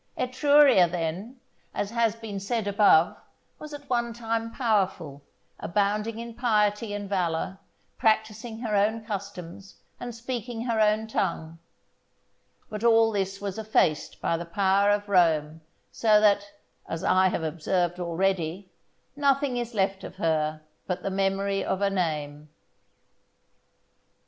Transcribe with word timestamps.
Etruria, 0.17 0.87
then, 0.87 1.39
as 1.75 1.91
has 1.91 2.15
been 2.15 2.39
said 2.39 2.67
above, 2.67 3.15
was 3.59 3.71
at 3.71 3.87
one 3.87 4.13
time 4.13 4.51
powerful, 4.51 5.21
abounding 5.59 6.17
in 6.17 6.33
piety 6.33 6.91
and 6.91 7.07
valour, 7.07 7.59
practising 7.99 8.57
her 8.61 8.75
own 8.75 9.05
customs, 9.05 9.75
and 9.99 10.15
speaking 10.15 10.63
her 10.65 10.79
own 10.79 11.05
tongue; 11.05 11.59
but 12.67 12.83
all 12.83 13.11
this 13.11 13.39
was 13.39 13.59
effaced 13.59 14.19
by 14.19 14.35
the 14.35 14.43
power 14.43 14.89
of 14.89 15.07
Rome, 15.07 15.61
so 15.91 16.19
that, 16.19 16.47
as 16.89 17.03
I 17.03 17.27
have 17.27 17.43
observed 17.43 17.99
already, 17.99 18.71
nothing 19.15 19.55
is 19.57 19.75
left 19.75 20.03
of 20.03 20.15
her 20.15 20.63
but 20.87 21.03
the 21.03 21.11
memory 21.11 21.63
of 21.63 21.79
a 21.79 21.91
name. 21.91 22.49